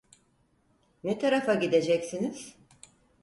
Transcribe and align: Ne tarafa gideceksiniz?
Ne 1.03 1.19
tarafa 1.19 1.53
gideceksiniz? 1.59 2.55